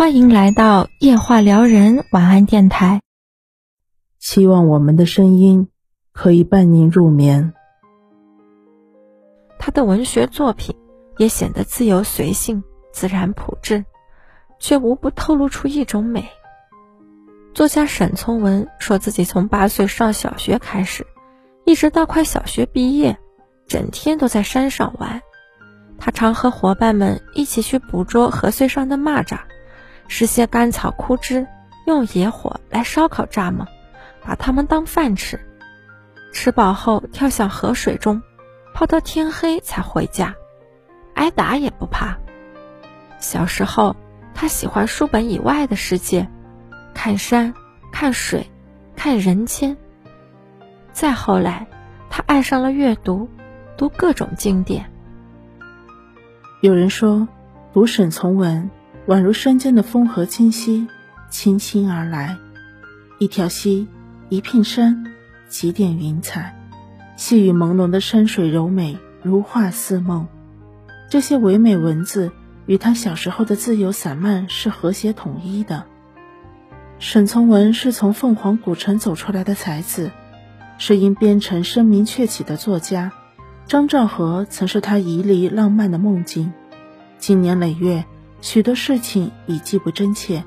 [0.00, 3.02] 欢迎来到夜话撩人晚安电台。
[4.18, 5.68] 希望我们的声音
[6.12, 7.52] 可以伴您入眠。
[9.58, 10.74] 他的文学作品
[11.18, 12.64] 也显得自由随性、
[12.94, 13.84] 自然朴质，
[14.58, 16.26] 却无不透露出一种美。
[17.52, 21.06] 作家沈从文说自己从八岁上小学开始，
[21.66, 23.18] 一直到快小学毕业，
[23.66, 25.20] 整天都在山上玩。
[25.98, 29.38] 他常和伙伴们一起去捕捉河穗上的蚂蚱。
[30.10, 31.46] 拾些干草枯枝，
[31.86, 33.64] 用野火来烧烤蚱蜢，
[34.20, 35.38] 把它们当饭吃。
[36.32, 38.20] 吃饱后跳向河水中，
[38.74, 40.34] 泡到天黑才回家，
[41.14, 42.18] 挨打也不怕。
[43.20, 43.94] 小时候，
[44.34, 46.28] 他喜欢书本以外的世界，
[46.92, 47.54] 看山，
[47.92, 48.50] 看水，
[48.96, 49.76] 看人间。
[50.92, 51.68] 再后来，
[52.10, 53.28] 他爱上了阅读，
[53.76, 54.90] 读各种经典。
[56.62, 57.28] 有人说，
[57.72, 58.70] 读沈从文。
[59.10, 60.86] 宛如山间的风和清溪，
[61.30, 62.38] 轻轻而来。
[63.18, 63.88] 一条溪，
[64.28, 65.04] 一片山，
[65.48, 66.56] 几点云彩，
[67.16, 70.28] 细雨朦胧的山水柔美，如画似梦。
[71.10, 72.30] 这些唯美文字
[72.66, 75.86] 与他小时候的自由散漫是和谐统一的。
[77.00, 80.12] 沈从文是从凤凰古城走出来的才子，
[80.78, 83.10] 是因边城声名鹊起的作家。
[83.66, 86.52] 张兆和曾是他旖旎浪漫的梦境，
[87.18, 88.04] 经年累月。
[88.40, 90.44] 许多事情已记不真切，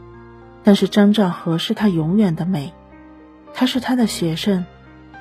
[0.63, 2.73] 但是张兆和是他永远的美。
[3.53, 4.65] 他是他的学生，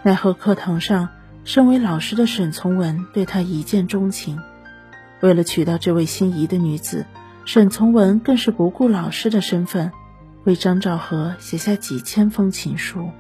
[0.02, 1.10] 奈何课堂上，
[1.44, 4.38] 身为老师的沈从文对他一见钟情。
[5.20, 7.04] 为了娶到这位心仪的女子，
[7.44, 9.92] 沈从文更是不顾老师的身份，
[10.44, 13.10] 为张兆和写下几千封情书。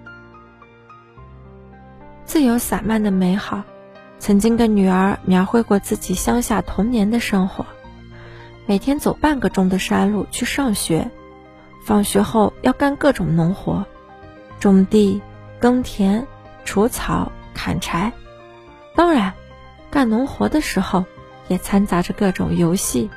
[2.24, 3.62] 自由散漫的美好，
[4.18, 7.66] 曾经跟女儿描绘过自己乡下童年的生活。
[8.72, 11.10] 每天走半个钟的山路去上学，
[11.84, 13.84] 放学后要干各种农活，
[14.60, 15.20] 种地、
[15.60, 16.26] 耕田、
[16.64, 18.10] 除草、砍柴。
[18.96, 19.34] 当然，
[19.90, 21.04] 干农活的时候
[21.48, 23.10] 也掺杂着各种游戏：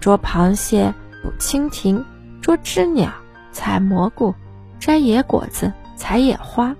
[0.00, 2.04] 捉螃蟹、捕蜻蜓、
[2.42, 3.12] 捉知鸟、
[3.52, 4.34] 采蘑菇、
[4.80, 6.74] 摘野果子、采野花、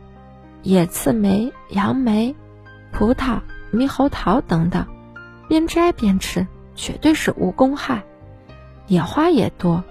[0.65, 2.35] 野刺梅、杨梅、
[2.91, 3.39] 葡萄、
[3.73, 4.85] 猕猴桃等等，
[5.49, 6.45] 边摘边吃。
[6.75, 8.05] 绝对是无公害，
[8.87, 9.85] 野花也多，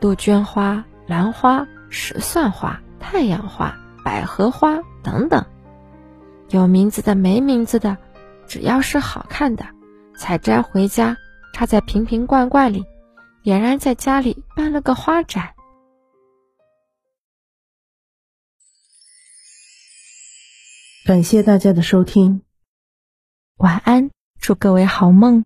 [0.00, 5.46] 杜鹃花、兰花、石蒜花、太阳花、百合花等等，
[6.50, 7.96] 有名字的没名字的，
[8.46, 9.64] 只要是好看的，
[10.18, 11.16] 采摘回家
[11.54, 12.84] 插在瓶瓶罐罐里，
[13.42, 15.54] 俨然在家里办了个花展。
[21.04, 22.42] 感谢大家的收听，
[23.56, 25.44] 晚安，祝各位好梦。